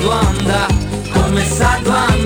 tua 0.00 0.20
onda, 0.20 0.66
come 1.12 1.42
sa 1.44 1.80
tua 1.84 2.04
onda. 2.06 2.17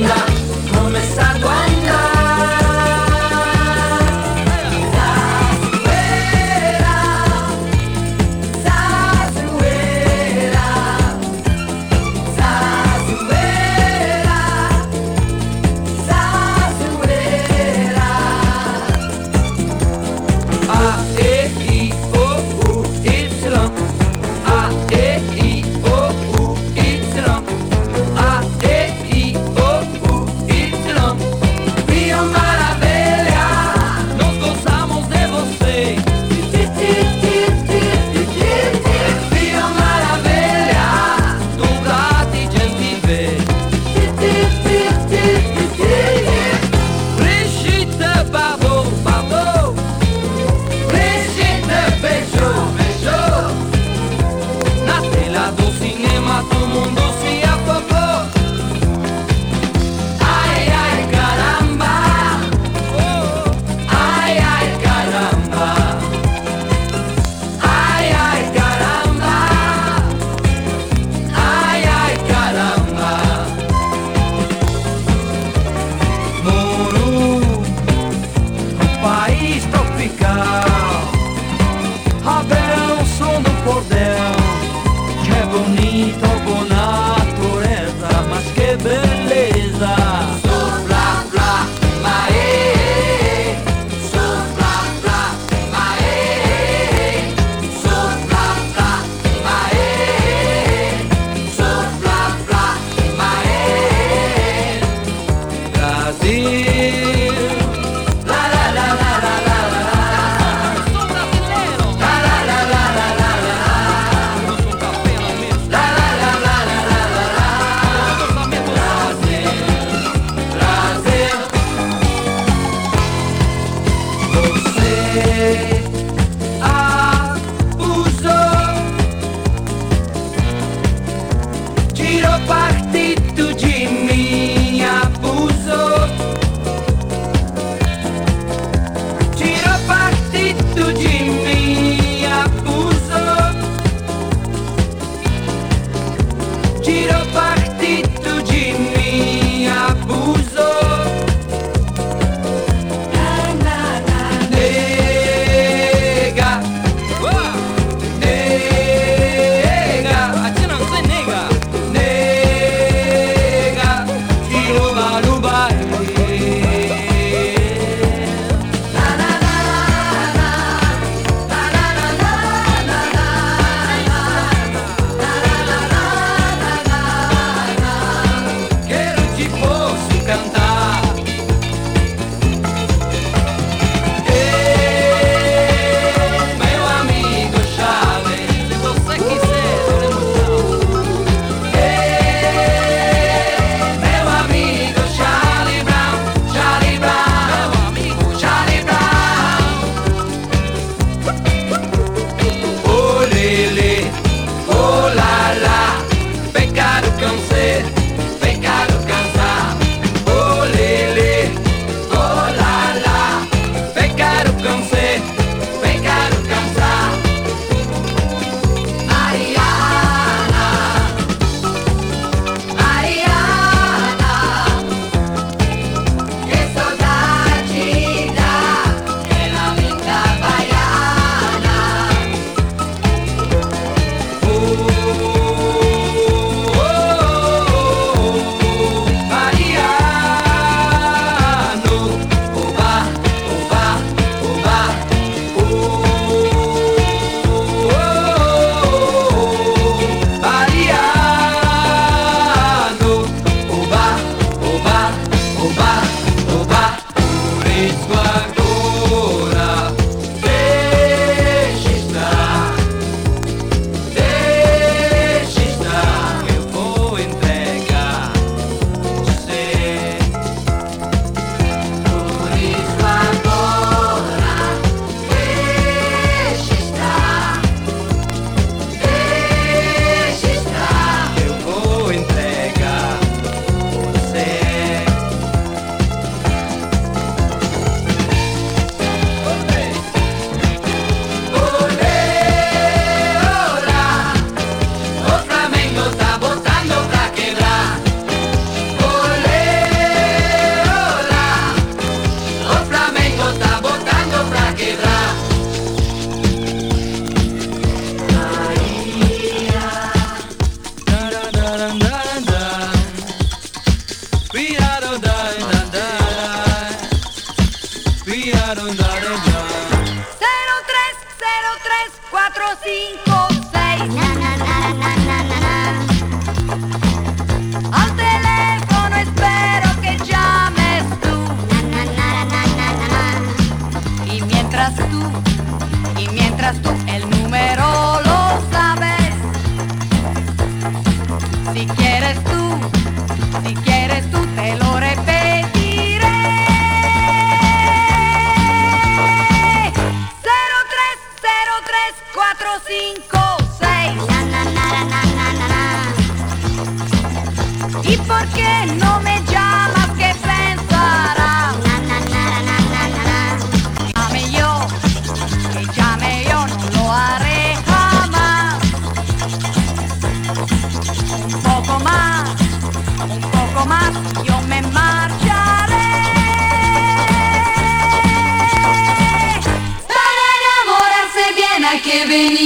bem 382.33 382.62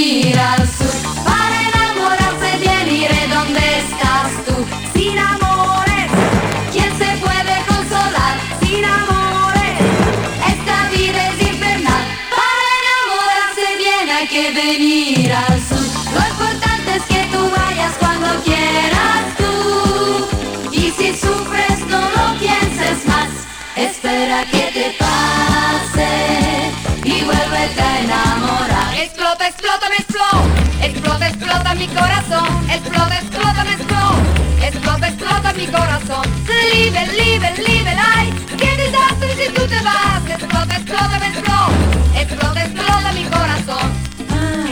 Explota, 30.87 31.27
explota 31.27 31.75
mi 31.75 31.87
corazón. 31.87 32.47
Explota, 32.71 33.15
explota, 33.19 33.63
me 33.65 33.73
explota. 33.73 34.67
Explota, 34.67 35.07
explota 35.07 35.53
mi 35.53 35.67
corazón. 35.67 36.25
Live, 36.47 37.07
live, 37.07 37.53
live, 37.67 37.95
ay. 38.15 38.33
Qué 38.57 38.71
desastre 38.77 39.29
si 39.35 39.51
tú 39.53 39.61
te 39.67 39.79
vas. 39.81 40.21
Explota, 40.29 40.75
explota, 40.75 41.19
me 41.19 41.27
explota. 41.27 42.21
Explota, 42.21 42.63
explota 42.63 43.11
mi 43.11 43.23
corazón. 43.25 43.87
Ah, 44.31 44.65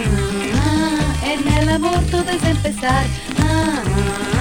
ah, 0.55 1.21
ah. 1.21 1.31
en 1.31 1.47
el 1.57 1.69
amor 1.69 1.99
todo 2.09 2.29
es 2.29 2.43
empezar. 2.43 3.03
Ah, 3.39 3.43
ah, 3.43 4.31
ah. 4.31 4.34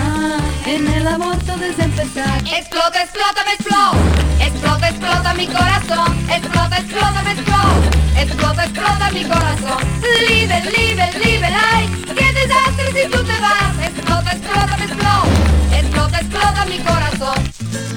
En 0.66 0.86
el 0.88 1.06
amor 1.06 1.36
todo 1.44 1.62
empezar. 1.62 2.42
Explota, 2.46 3.02
explota, 3.02 3.44
me 3.44 3.52
explota. 3.52 3.98
Explota, 4.40 4.88
explota 4.88 5.34
mi 5.34 5.46
corazón. 5.46 6.30
Explota, 6.30 6.78
explota, 6.78 7.22
me 7.22 7.32
explota. 7.32 8.22
Explota, 8.22 8.64
explota 8.64 9.10
mi 9.10 9.24
corazón. 9.24 9.78
Live, 10.26 10.62
live, 10.76 11.10
live, 11.22 11.46
ay. 11.46 11.88
Qué 12.06 12.32
desastre 12.32 13.02
si 13.02 13.10
tú 13.10 13.22
te 13.24 13.40
vas. 13.40 13.78
Explota, 13.82 14.32
explota, 14.32 14.76
me 14.78 14.84
explota. 14.84 15.78
Explota, 15.78 16.18
explota 16.20 16.64
mi 16.64 16.78
corazón. 16.78 17.93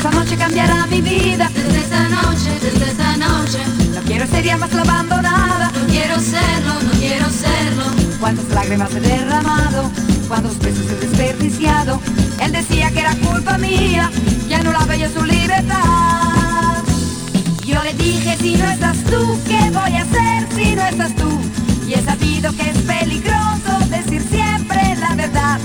esta 0.00 0.18
noche 0.18 0.36
cambiará 0.36 0.86
mi 0.86 1.02
vida. 1.02 1.50
Desde 1.54 1.80
esta 1.80 2.08
noche, 2.08 2.50
desde 2.62 2.90
esta 2.90 3.16
noche. 3.18 3.58
No 3.94 4.00
quiero 4.00 4.26
ser 4.26 4.44
ya 4.44 4.56
más 4.56 4.72
la 4.72 4.80
abandonada. 4.80 5.70
No 5.78 5.86
quiero 5.88 6.18
serlo, 6.18 6.72
no 6.82 6.90
quiero 6.98 7.26
serlo. 7.28 7.84
Cuántas 8.18 8.48
lágrimas 8.48 8.94
he 8.94 9.00
derramado, 9.00 9.90
cuántos 10.26 10.58
besos 10.58 10.86
he 10.90 11.06
desperdiciado. 11.06 12.00
Él 12.40 12.52
decía 12.52 12.90
que 12.92 13.00
era 13.00 13.14
culpa 13.16 13.58
mía, 13.58 14.10
que 14.48 14.54
anulaba 14.54 14.96
yo 14.96 15.06
su 15.10 15.22
libertad. 15.22 16.82
Yo 17.66 17.84
le 17.84 17.92
dije, 17.92 18.38
si 18.40 18.56
no 18.56 18.70
estás 18.70 18.96
tú, 19.04 19.38
¿qué 19.46 19.70
voy 19.70 19.96
a 19.96 20.02
hacer 20.02 20.48
si 20.56 20.76
no 20.76 20.86
estás 20.86 21.14
tú? 21.16 21.30
Y 21.86 21.92
he 21.92 22.02
sabido 22.02 22.52
que 22.56 22.70
es 22.70 22.78
peligroso 22.78 23.78
decir 23.90 24.22
siempre 24.30 24.96
la 24.98 25.14
verdad. 25.14 25.60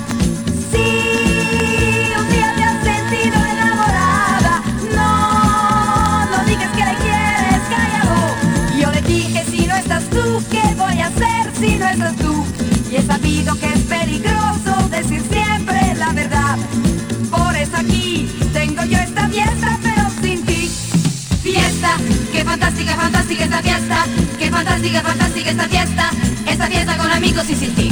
fantástica, 24.86 25.02
fantástica 25.02 25.50
esta 25.50 25.68
fiesta, 25.68 26.12
esta 26.48 26.68
fiesta 26.68 26.98
con 26.98 27.12
amigos 27.12 27.50
y 27.50 27.56
sin 27.56 27.76
ti. 27.76 27.92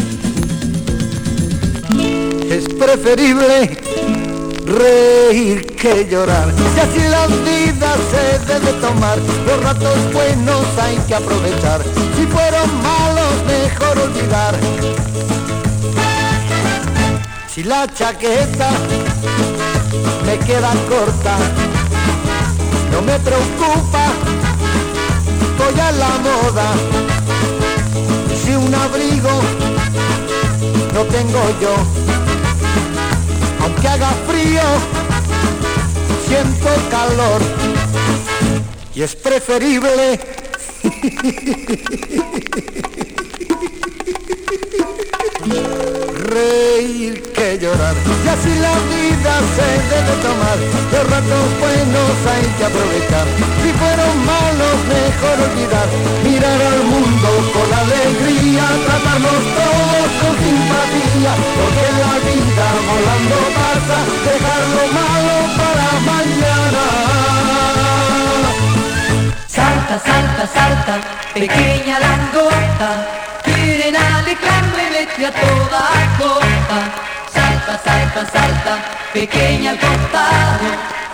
Es 2.49 2.65
preferible 2.65 3.81
reír 4.65 5.65
que 5.75 6.07
llorar, 6.09 6.53
si 6.73 6.79
así 6.79 6.99
la 7.09 7.27
vida 7.27 7.95
se 8.11 8.53
debe 8.53 8.73
tomar, 8.73 9.17
los 9.17 9.63
ratos 9.63 10.13
buenos 10.13 10.65
hay 10.81 10.97
que 11.07 11.15
aprovechar, 11.15 11.81
si 12.15 12.25
fueron 12.27 12.69
malos 12.83 13.43
mejor 13.47 13.97
olvidar. 13.99 14.55
Si 17.47 17.63
la 17.63 17.91
chaqueta 17.93 18.69
me 20.25 20.37
queda 20.39 20.71
corta, 20.89 21.37
no 22.91 23.01
me 23.01 23.19
preocupa 23.19 24.11
ando 25.63 25.77
ya 25.77 25.89
en 25.89 25.99
la 25.99 26.17
moda. 26.19 26.73
Si 28.43 28.55
un 28.55 28.73
abrigo 28.73 29.41
no 30.93 31.03
tengo 31.05 31.41
yo, 31.61 31.75
aunque 33.61 33.87
haga 33.87 34.09
frío, 34.27 34.61
siento 36.27 36.69
calor 36.89 37.41
y 38.95 39.01
es 39.01 39.15
preferible. 39.15 40.19
reír 46.15 47.23
que 47.33 47.57
llorar 47.59 47.95
y 48.23 48.27
así 48.27 48.55
la 48.59 48.79
vida 48.79 49.02
se 49.55 49.67
debe 49.89 50.13
tomar, 50.21 50.57
los 50.93 51.03
ratos 51.09 51.45
buenos 51.59 52.13
hay 52.31 52.45
que 52.57 52.65
aprovechar, 52.65 53.27
si 53.61 53.69
fueron 53.79 54.13
malos 54.25 54.77
mejor 54.93 55.37
olvidar, 55.47 55.89
mirar 56.23 56.61
al 56.71 56.83
mundo 56.93 57.29
con 57.53 57.69
alegría, 57.83 58.65
tratarnos 58.85 59.43
todos 59.57 60.09
con 60.21 60.33
simpatía, 60.43 61.33
porque 61.57 61.85
la 62.01 62.13
vida 62.27 62.67
volando 62.89 63.37
pasa, 63.57 63.97
dejar 64.27 64.63
lo 64.75 64.85
malo 64.99 65.35
para 65.59 65.87
mañana. 66.11 66.83
Salta, 69.47 69.95
salta, 70.09 70.43
salta, 70.57 70.93
pequeña 71.33 71.99
langota, 71.99 72.89
quieren 73.43 73.95
alejarme, 73.95 74.83
vete 74.91 75.25
a 75.25 75.31
toda 75.31 75.92
Pequeña 79.13 79.69
al 79.69 79.79
costado, 79.79 80.65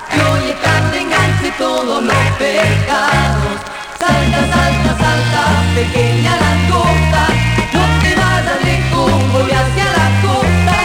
que 0.10 0.22
hoy 0.22 0.52
estás 0.52 0.94
enganche 0.96 1.52
todos 1.58 2.02
los 2.02 2.16
pecados. 2.38 3.60
Salta, 4.00 4.40
salta, 4.40 4.98
salta, 5.04 5.44
pequeña 5.76 6.32
la 6.38 6.54
costa, 6.72 7.28
no 7.74 7.84
te 8.02 8.16
vayas 8.16 8.64
lejos, 8.64 9.34
voy 9.34 9.52
hacia 9.52 9.84
la 9.84 10.08
costa. 10.24 10.76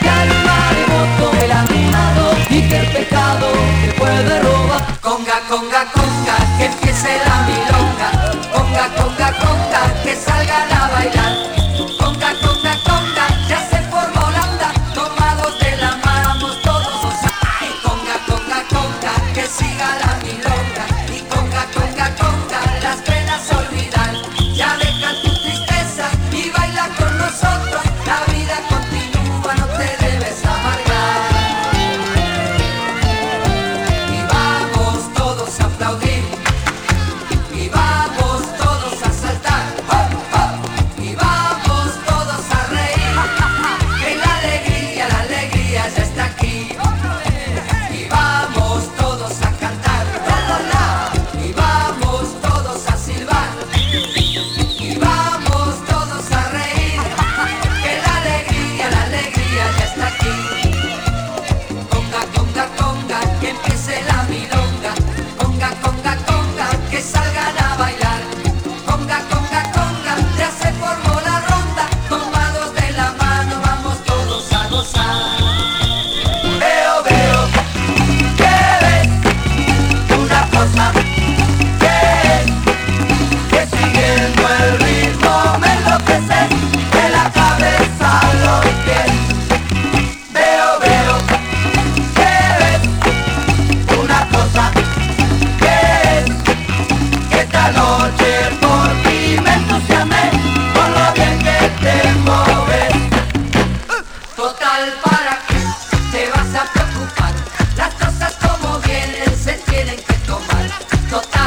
Que 0.00 0.08
al 0.08 0.28
maremoto 0.48 1.44
el 1.44 1.52
animado 1.52 2.32
y 2.48 2.62
que 2.66 2.78
el 2.78 2.86
pecado 2.86 3.48
te 3.84 3.92
puede 3.92 4.40
robar. 4.40 4.98
Conga, 5.02 5.40
conga, 5.50 5.84
conga, 5.92 6.36
que 6.56 6.64
empiece 6.64 7.20
la 7.26 7.36
milonga. 7.48 8.08
Conga, 8.50 8.88
conga, 8.96 9.32
conga, 9.40 10.02
que 10.02 10.16
salgan 10.16 10.72
a 10.72 10.88
bailar. 10.88 11.31
I'm 80.62 80.72
not. 80.76 81.11
너 111.12 111.20
다. 111.20 111.41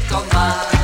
que 0.00 0.08
tomar. 0.08 0.77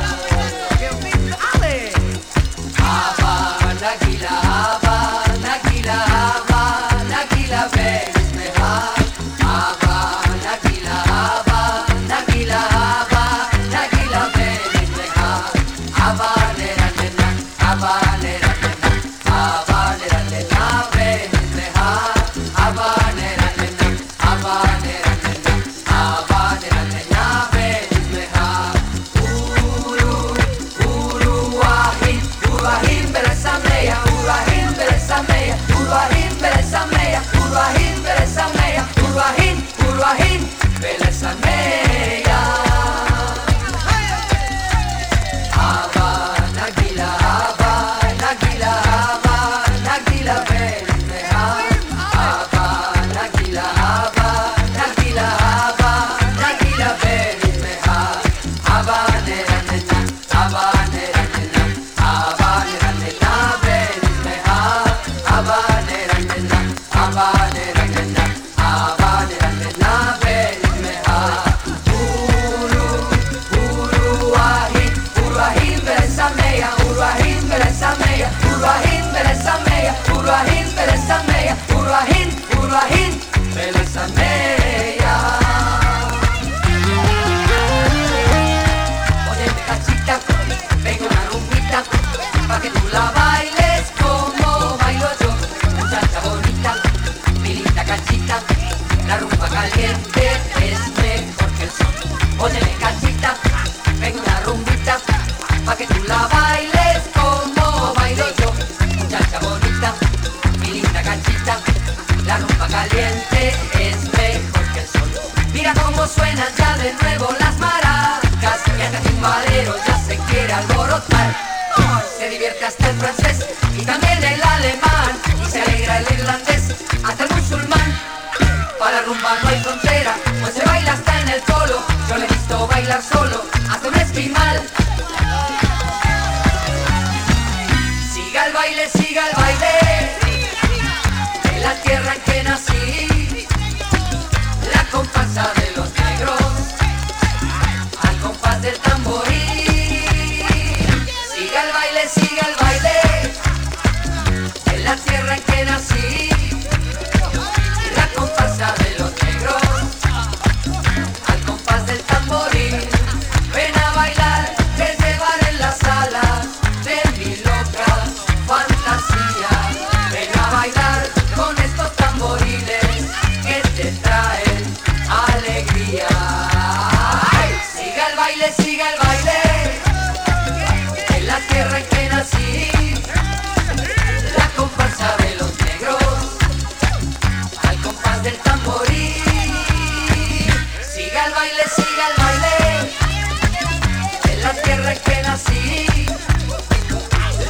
tierra 194.85 195.01
que 195.01 195.21
nací, 195.23 195.85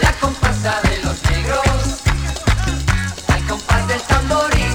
la 0.02 0.12
comparsa 0.20 0.82
de 0.84 0.98
los 1.04 1.22
negros, 1.24 2.02
al 3.28 3.46
compás 3.48 3.88
del 3.88 4.02
tamborín, 4.02 4.74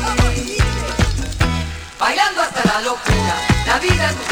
bailando 1.99 2.43
hasta 2.43 2.64
la 2.64 2.81
locura, 2.83 3.35
la 3.67 3.79
vida 3.79 4.11
es 4.11 4.30